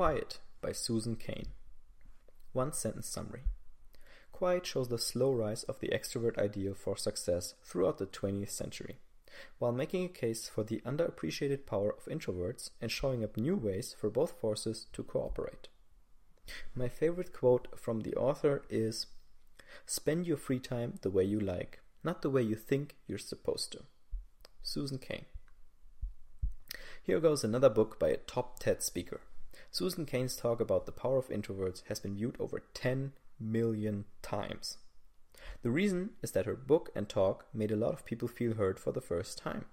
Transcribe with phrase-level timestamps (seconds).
[0.00, 1.48] Quiet by Susan Cain.
[2.54, 3.42] One sentence summary.
[4.32, 8.96] Quiet shows the slow rise of the extrovert ideal for success throughout the 20th century,
[9.58, 13.94] while making a case for the underappreciated power of introverts and showing up new ways
[14.00, 15.68] for both forces to cooperate.
[16.74, 19.04] My favorite quote from the author is
[19.84, 23.70] Spend your free time the way you like, not the way you think you're supposed
[23.72, 23.80] to.
[24.62, 25.26] Susan Cain.
[27.02, 29.20] Here goes another book by a top TED speaker.
[29.72, 34.78] Susan Cain's talk about the power of introverts has been viewed over 10 million times.
[35.62, 38.80] The reason is that her book and talk made a lot of people feel heard
[38.80, 39.66] for the first time.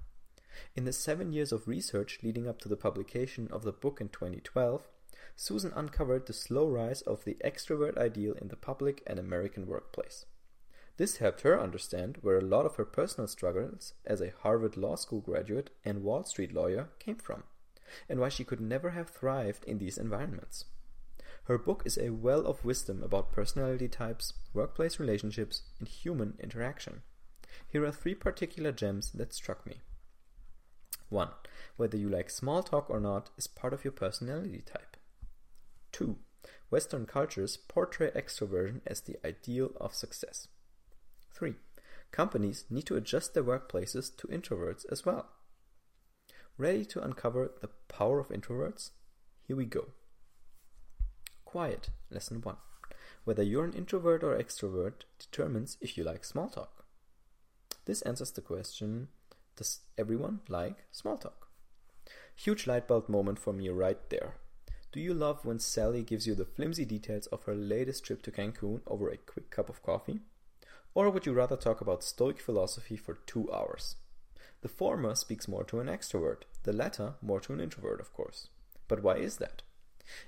[0.76, 4.10] In the seven years of research leading up to the publication of the book in
[4.10, 4.88] 2012,
[5.36, 10.26] Susan uncovered the slow rise of the extrovert ideal in the public and American workplace.
[10.98, 14.96] This helped her understand where a lot of her personal struggles as a Harvard Law
[14.96, 17.44] School graduate and Wall Street lawyer came from,
[18.10, 20.66] and why she could never have thrived in these environments.
[21.46, 27.04] Her book is a well of wisdom about personality types, workplace relationships, and human interaction.
[27.70, 29.82] Here are three particular gems that struck me.
[31.10, 31.30] 1.
[31.78, 34.98] Whether you like small talk or not is part of your personality type.
[35.94, 36.18] 2.
[36.70, 40.50] Western cultures portray extroversion as the ideal of success.
[41.34, 41.56] 3.
[42.12, 45.30] Companies need to adjust their workplaces to introverts as well.
[46.60, 48.90] Ready to uncover the power of introverts?
[49.48, 49.90] Here we go.
[51.46, 52.58] Quiet, lesson 1.
[53.26, 56.84] Whether you're an introvert or extrovert determines if you like small talk.
[57.86, 59.10] This answers the question
[59.56, 61.48] Does everyone like small talk?
[62.36, 64.38] Huge light bulb moment for me right there.
[64.92, 68.32] Do you love when Sally gives you the flimsy details of her latest trip to
[68.32, 70.22] Cancun over a quick cup of coffee?
[70.96, 73.98] Or would you rather talk about Stoic philosophy for two hours?
[74.62, 78.50] The former speaks more to an extrovert, the latter more to an introvert, of course.
[78.88, 79.62] But why is that?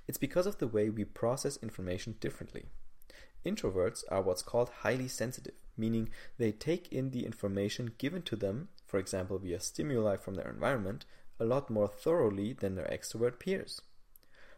[0.08, 2.66] It's because of the way we process information differently.
[3.46, 8.68] Introverts are what's called highly sensitive, meaning they take in the information given to them,
[8.86, 11.06] for example via stimuli from their environment,
[11.40, 13.82] a lot more thoroughly than their extrovert peers.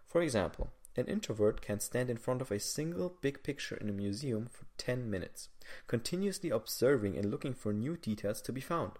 [0.07, 3.93] For example, an introvert can stand in front of a single big picture in a
[3.93, 5.49] museum for 10 minutes,
[5.87, 8.93] continuously observing and looking for new details to be found.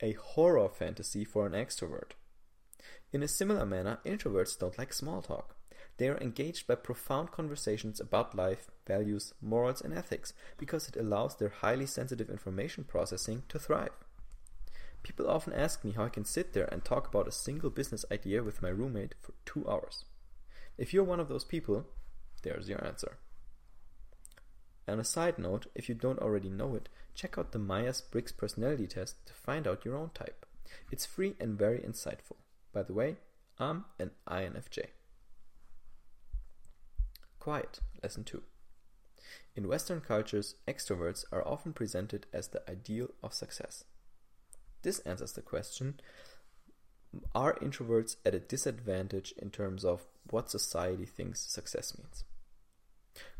[0.00, 2.12] A horror fantasy for an extrovert.
[3.12, 5.56] In a similar manner, introverts don't like small talk.
[5.96, 11.36] They are engaged by profound conversations about life, values, morals, and ethics because it allows
[11.36, 13.92] their highly sensitive information processing to thrive.
[15.04, 18.04] People often ask me how I can sit there and talk about a single business
[18.10, 20.04] idea with my roommate for two hours.
[20.76, 21.86] If you're one of those people,
[22.42, 23.18] there's your answer.
[24.86, 28.32] And a side note, if you don't already know it, check out the Myers Briggs
[28.32, 30.44] personality test to find out your own type.
[30.90, 32.36] It's free and very insightful.
[32.72, 33.16] By the way,
[33.58, 34.86] I'm an INFJ.
[37.38, 38.42] Quiet, lesson 2.
[39.56, 43.84] In Western cultures, extroverts are often presented as the ideal of success.
[44.82, 46.00] This answers the question
[47.34, 52.24] are introverts at a disadvantage in terms of what society thinks success means?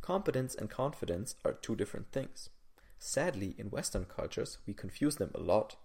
[0.05, 2.51] Competence and confidence are two different things.
[2.99, 5.77] Sadly, in Western cultures, we confuse them a lot.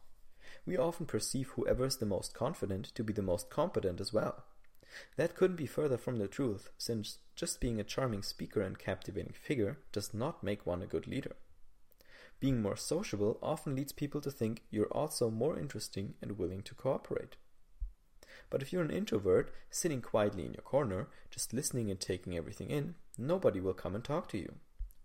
[0.66, 4.44] We often perceive whoever is the most confident to be the most competent as well.
[5.16, 9.32] That couldn't be further from the truth, since just being a charming speaker and captivating
[9.32, 11.38] figure does not make one a good leader.
[12.42, 16.76] Being more sociable often leads people to think you're also more interesting and willing to
[16.76, 17.38] cooperate.
[18.50, 22.70] But if you're an introvert, sitting quietly in your corner, just listening and taking everything
[22.70, 24.56] in, nobody will come and talk to you.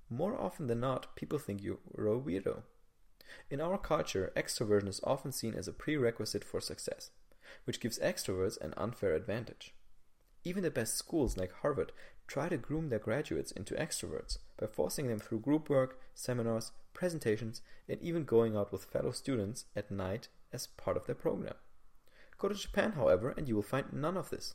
[0.08, 2.62] More often than not, people think you're a weirdo.
[3.50, 7.10] In our culture, extroversion is often seen as a prerequisite for success,
[7.64, 9.74] which gives extroverts an unfair advantage.
[10.44, 11.92] Even the best schools like Harvard
[12.26, 17.62] try to groom their graduates into extroverts by forcing them through group work, seminars, presentations,
[17.88, 21.54] and even going out with fellow students at night as part of their program.
[22.38, 24.54] Go to Japan, however, and you will find none of this.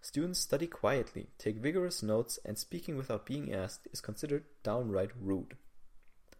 [0.00, 5.56] Students study quietly, take vigorous notes, and speaking without being asked is considered downright rude.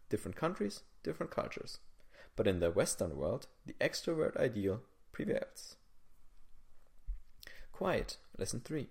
[0.08, 1.78] Different countries, different cultures.
[2.36, 4.82] But in the Western world, the extrovert ideal
[5.12, 5.76] prevails.
[7.72, 8.88] Quiet, lesson 3.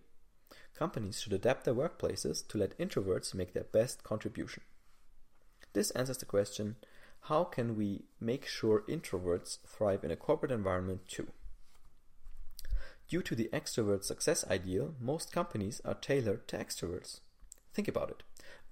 [0.76, 4.64] Companies should adapt their workplaces to let introverts make their best contribution.
[5.74, 6.76] This answers the question
[7.22, 11.28] how can we make sure introverts thrive in a corporate environment too?
[13.08, 17.20] Due to the extrovert success ideal, most companies are tailored to extroverts.
[17.72, 18.24] Think about it.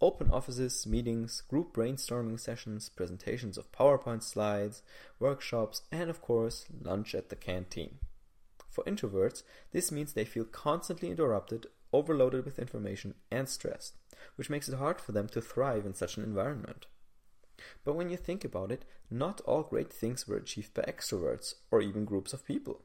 [0.01, 4.81] Open offices, meetings, group brainstorming sessions, presentations of PowerPoint slides,
[5.19, 7.99] workshops, and of course, lunch at the canteen.
[8.69, 13.93] For introverts, this means they feel constantly interrupted, overloaded with information, and stressed,
[14.35, 16.87] which makes it hard for them to thrive in such an environment.
[17.83, 21.81] But when you think about it, not all great things were achieved by extroverts or
[21.81, 22.81] even groups of people.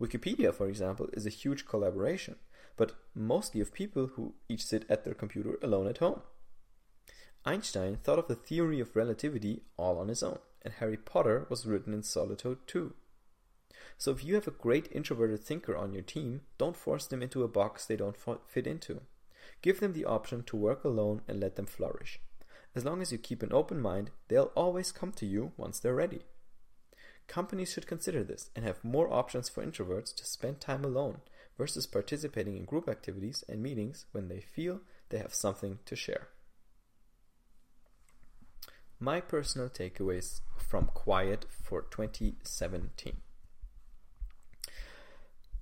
[0.00, 2.36] Wikipedia, for example, is a huge collaboration,
[2.76, 6.22] but mostly of people who each sit at their computer alone at home.
[7.44, 11.66] Einstein thought of the theory of relativity all on his own, and Harry Potter was
[11.66, 12.94] written in solitude too.
[13.98, 17.42] So if you have a great introverted thinker on your team, don't force them into
[17.42, 18.16] a box they don't
[18.46, 19.02] fit into.
[19.60, 22.20] Give them the option to work alone and let them flourish.
[22.74, 25.94] As long as you keep an open mind, they'll always come to you once they're
[25.94, 26.22] ready.
[27.26, 31.20] Companies should consider this and have more options for introverts to spend time alone
[31.56, 36.28] versus participating in group activities and meetings when they feel they have something to share.
[38.98, 43.16] My personal takeaways from Quiet for 2017.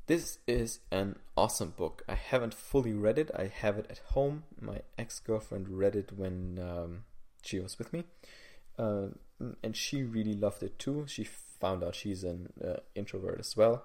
[0.06, 2.02] This is an awesome book.
[2.08, 3.30] I haven't fully read it.
[3.34, 4.42] I have it at home.
[4.60, 7.04] My ex girlfriend read it when um,
[7.42, 8.04] she was with me,
[8.78, 9.06] uh,
[9.62, 11.06] and she really loved it too.
[11.06, 11.24] She
[11.60, 13.84] found out she's an uh, introvert as well.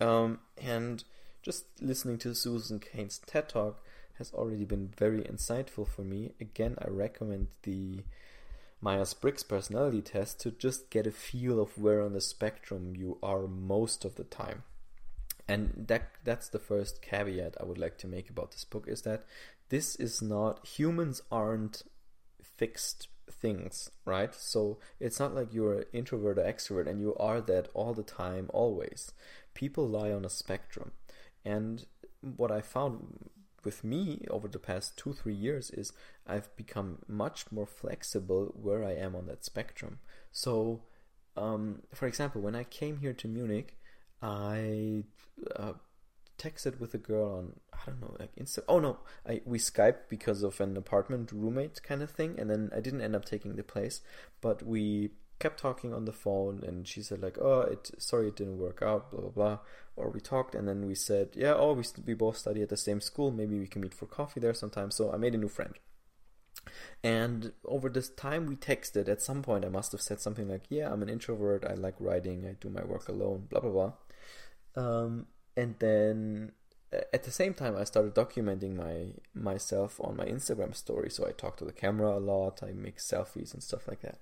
[0.00, 1.04] Um, and
[1.42, 3.82] just listening to Susan Cain's TED Talk
[4.18, 6.32] has already been very insightful for me.
[6.40, 8.04] Again, I recommend the
[8.80, 13.18] Myers Briggs personality test to just get a feel of where on the spectrum you
[13.22, 14.62] are most of the time.
[15.48, 19.02] And that that's the first caveat I would like to make about this book is
[19.02, 19.24] that
[19.68, 21.82] this is not humans aren't
[22.42, 24.34] fixed things, right?
[24.34, 28.02] So it's not like you're an introvert or extrovert and you are that all the
[28.02, 29.12] time, always.
[29.54, 30.92] People lie on a spectrum.
[31.44, 31.86] And
[32.20, 33.30] what I found
[33.64, 35.92] with me over the past two, three years is
[36.26, 39.98] I've become much more flexible where I am on that spectrum.
[40.32, 40.82] So,
[41.36, 43.76] um, for example, when I came here to Munich,
[44.22, 45.04] I
[45.56, 45.72] uh,
[46.38, 48.60] texted with a girl on I don't know like Insta.
[48.68, 52.70] Oh no, I we Skyped because of an apartment roommate kind of thing, and then
[52.74, 54.00] I didn't end up taking the place,
[54.40, 58.36] but we kept talking on the phone, and she said like, "Oh, it sorry it
[58.36, 59.58] didn't work out," blah blah blah.
[59.96, 62.76] Or we talked, and then we said, "Yeah, oh, we we both study at the
[62.76, 63.30] same school.
[63.30, 65.74] Maybe we can meet for coffee there sometime." So I made a new friend.
[67.02, 70.62] And over this time we texted, at some point I must have said something like,
[70.70, 73.92] Yeah, I'm an introvert, I like writing, I do my work alone, blah blah blah.
[74.76, 76.52] Um, and then
[76.92, 81.10] uh, at the same time I started documenting my myself on my Instagram story.
[81.10, 84.20] So I talk to the camera a lot, I make selfies and stuff like that.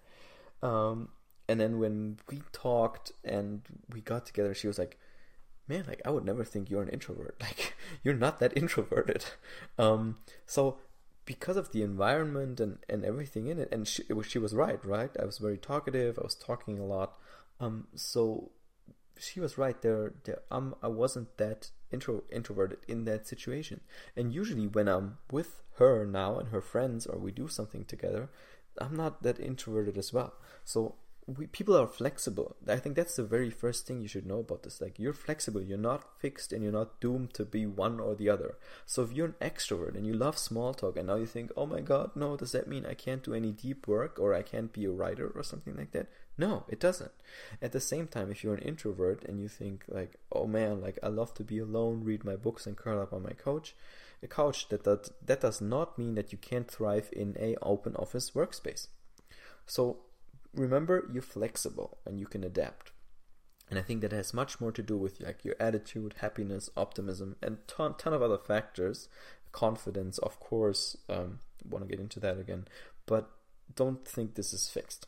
[0.67, 1.09] Um,
[1.49, 3.63] and then when we talked and
[3.93, 4.99] we got together, she was like,
[5.69, 7.37] "Man, like I would never think you're an introvert.
[7.41, 9.25] Like you're not that introverted."
[9.79, 10.79] Um, so
[11.25, 14.55] because of the environment and, and everything in it, and she, it was, she was
[14.55, 15.11] right, right?
[15.21, 16.19] I was very talkative.
[16.19, 17.17] I was talking a lot.
[17.61, 18.51] Um, so
[19.19, 20.15] she was right there.
[20.25, 23.81] there um, I wasn't that intro introverted in that situation.
[24.17, 28.31] And usually when I'm with her now and her friends or we do something together,
[28.79, 30.35] I'm not that introverted as well.
[30.65, 32.57] So we, people are flexible.
[32.67, 34.81] I think that's the very first thing you should know about this.
[34.81, 38.29] Like you're flexible, you're not fixed, and you're not doomed to be one or the
[38.29, 38.57] other.
[38.87, 41.67] So if you're an extrovert and you love small talk, and now you think, "Oh
[41.67, 42.37] my God, no!
[42.37, 45.29] Does that mean I can't do any deep work, or I can't be a writer,
[45.29, 46.09] or something like that?"
[46.39, 47.13] No, it doesn't.
[47.61, 50.99] At the same time, if you're an introvert and you think like, "Oh man, like
[51.03, 53.75] I love to be alone, read my books, and curl up on my couch,"
[54.23, 57.95] a couch that that that does not mean that you can't thrive in a open
[57.97, 58.89] office workspace.
[59.67, 60.05] So
[60.55, 62.93] remember you're flexible and you can adapt.
[63.71, 67.37] And I think that has much more to do with like your attitude, happiness, optimism,
[67.43, 69.09] and ton ton of other factors.
[69.51, 70.97] Confidence, of course.
[71.09, 72.67] Um, want to get into that again,
[73.07, 73.31] but
[73.75, 75.07] don't think this is fixed.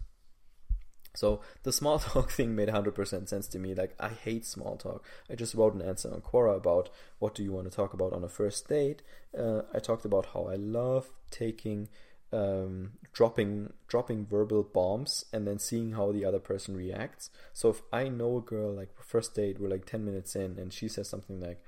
[1.14, 3.74] So the small talk thing made 100% sense to me.
[3.74, 5.04] Like I hate small talk.
[5.30, 8.12] I just wrote an answer on Quora about what do you want to talk about
[8.12, 9.02] on a first date.
[9.36, 11.88] Uh, I talked about how I love taking
[12.32, 17.30] um, dropping dropping verbal bombs and then seeing how the other person reacts.
[17.52, 20.72] So if I know a girl like first date, we're like ten minutes in, and
[20.72, 21.62] she says something like,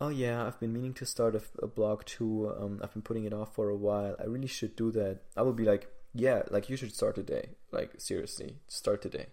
[0.00, 2.52] "Oh yeah, I've been meaning to start a, a blog too.
[2.58, 4.16] Um, I've been putting it off for a while.
[4.18, 7.50] I really should do that." I will be like, "Yeah, like you should start today.
[7.70, 9.26] Like seriously, start today."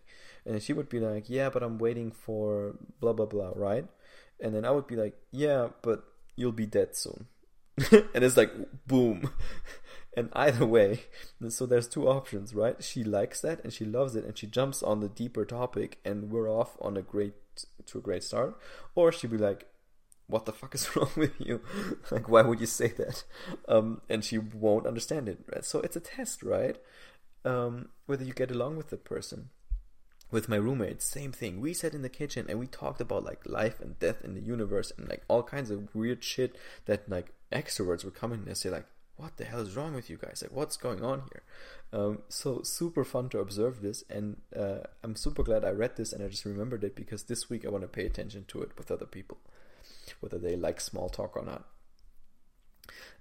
[0.46, 3.88] And she would be like, "Yeah, but I'm waiting for blah blah blah, right?"
[4.40, 6.04] And then I would be like, "Yeah, but
[6.36, 7.28] you'll be dead soon."
[7.92, 8.54] and it's like
[8.88, 9.32] boom
[10.18, 11.02] and either way,
[11.50, 12.82] so there's two options, right?
[12.82, 16.32] She likes that and she loves it and she jumps on the deeper topic and
[16.32, 17.34] we're off on a great
[17.88, 18.58] to a great start.
[18.96, 19.68] Or she'd be like,
[20.28, 21.62] What the fuck is wrong with you?
[22.12, 23.24] like why would you say that?
[23.68, 25.40] Um, and she won't understand it.
[25.52, 25.64] Right?
[25.64, 26.78] So it's a test, right?
[27.44, 29.50] Um, whether you get along with the person.
[30.32, 31.62] with my roommate, same thing.
[31.62, 34.42] We sat in the kitchen and we talked about like life and death in the
[34.42, 36.56] universe and like all kinds of weird shit
[36.86, 40.18] that like extroverts were coming and say like, "What the hell is wrong with you
[40.18, 40.42] guys?
[40.42, 41.44] Like, what's going on here?"
[41.94, 46.12] Um, so super fun to observe this, and uh, I'm super glad I read this
[46.12, 48.72] and I just remembered it because this week I want to pay attention to it
[48.78, 49.38] with other people,
[50.20, 51.66] whether they like small talk or not.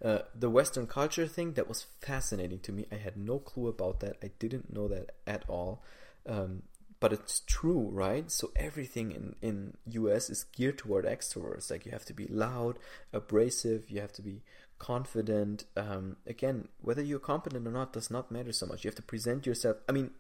[0.05, 2.87] Uh, the Western culture thing that was fascinating to me.
[2.93, 4.17] I had no clue about that.
[4.23, 5.83] I didn't know that at all.
[6.27, 6.63] Um,
[7.01, 8.31] but it's true, right?
[8.31, 11.71] So everything in in US is geared toward extroverts.
[11.71, 12.79] Like you have to be loud,
[13.13, 13.91] abrasive.
[13.91, 14.43] You have to be
[14.79, 15.65] confident.
[15.77, 18.85] Um, again, whether you're competent or not does not matter so much.
[18.85, 19.77] You have to present yourself.
[19.89, 20.13] I mean,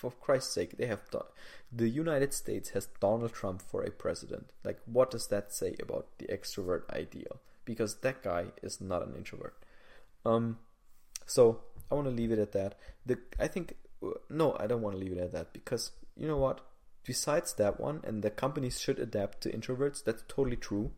[0.00, 1.02] for Christ's sake, they have
[1.70, 4.46] the United States has Donald Trump for a president.
[4.64, 7.40] Like, what does that say about the extrovert ideal?
[7.66, 9.54] Because that guy is not an introvert.
[10.24, 10.58] Um,
[11.26, 12.76] so I want to leave it at that.
[13.04, 13.76] The I think
[14.30, 16.62] no, I don't want to leave it at that because you know what?
[17.04, 20.02] Besides that one, and the companies should adapt to introverts.
[20.02, 20.92] That's totally true.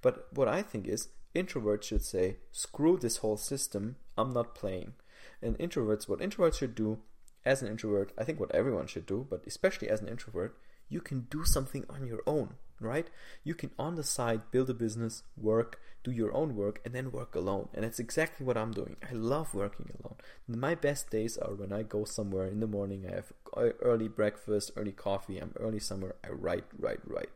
[0.00, 4.94] But what I think is introverts should say, screw this whole system, I'm not playing.
[5.42, 6.98] And introverts, what introverts should do
[7.44, 10.56] as an introvert, I think what everyone should do, but especially as an introvert,
[10.88, 13.08] you can do something on your own, right?
[13.44, 17.12] You can on the side build a business, work, do your own work, and then
[17.12, 17.68] work alone.
[17.74, 18.96] And that's exactly what I'm doing.
[19.08, 20.16] I love working alone.
[20.46, 24.08] My best days are when I go somewhere in the morning, I have uh, early
[24.08, 27.30] breakfast, early coffee, I'm early somewhere, I write, write, write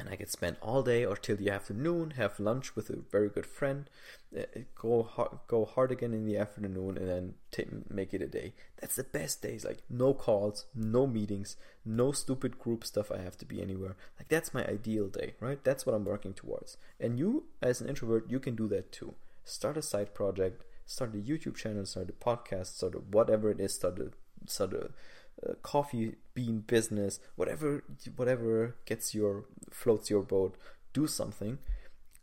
[0.00, 3.28] and I could spend all day or till the afternoon, have lunch with a very
[3.28, 3.88] good friend,
[4.36, 4.42] uh,
[4.74, 8.54] go hard, go hard again in the afternoon, and then t- make it a day.
[8.80, 9.64] That's the best days.
[9.64, 13.12] Like no calls, no meetings, no stupid group stuff.
[13.12, 13.96] I have to be anywhere.
[14.18, 15.62] Like that's my ideal day, right?
[15.62, 16.78] That's what I'm working towards.
[16.98, 19.14] And you, as an introvert, you can do that too.
[19.44, 23.60] Start a side project, start a YouTube channel, start a podcast, start a whatever it
[23.60, 24.10] is, start a
[24.46, 24.90] start a
[25.48, 27.82] uh, coffee bean business, whatever
[28.16, 30.56] whatever gets your floats your boat,
[30.92, 31.58] do something,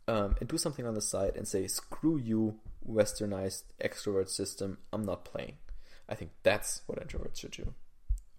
[0.06, 4.78] um, and do something on the side and say screw you, westernized extrovert system.
[4.92, 5.56] I'm not playing.
[6.08, 7.74] I think that's what introverts should do.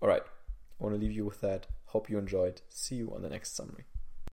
[0.02, 1.68] All right, I want to leave you with that.
[1.88, 2.62] Hope you enjoyed.
[2.70, 3.86] See you on the next summary.